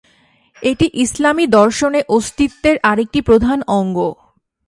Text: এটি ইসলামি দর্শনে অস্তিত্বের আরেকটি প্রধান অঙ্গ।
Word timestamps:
এটি 0.61 0.85
ইসলামি 1.03 1.45
দর্শনে 1.57 1.99
অস্তিত্বের 2.09 2.77
আরেকটি 2.83 3.19
প্রধান 3.21 3.59
অঙ্গ। 3.79 3.97